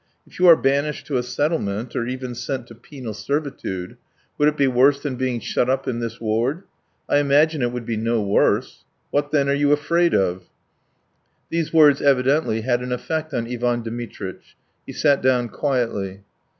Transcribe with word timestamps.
If 0.25 0.39
you 0.39 0.47
are 0.47 0.55
banished 0.55 1.05
to 1.05 1.17
a 1.17 1.21
settlement, 1.21 1.95
or 1.95 2.07
even 2.07 2.33
sent 2.33 2.65
to 2.65 2.73
penal 2.73 3.13
servitude, 3.13 3.97
would 4.39 4.47
it 4.47 4.57
be 4.57 4.65
worse 4.65 4.99
than 4.99 5.13
being 5.15 5.39
shut 5.39 5.69
up 5.69 5.87
in 5.87 5.99
this 5.99 6.19
ward? 6.19 6.63
I 7.07 7.19
imagine 7.19 7.61
it 7.61 7.71
would 7.71 7.85
be 7.85 7.97
no 7.97 8.19
worse.... 8.23 8.83
What, 9.11 9.29
then, 9.31 9.47
are 9.47 9.53
you 9.53 9.71
afraid 9.71 10.15
of?" 10.15 10.45
These 11.51 11.71
words 11.71 12.01
evidently 12.01 12.61
had 12.61 12.81
an 12.81 12.91
effect 12.91 13.31
on 13.31 13.45
Ivan 13.45 13.83
Dmitritch. 13.83 14.57
He 14.87 14.91
sat 14.93 15.21
down 15.21 15.49
quietly. 15.49 16.21